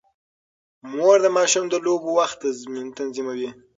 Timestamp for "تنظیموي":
2.97-3.49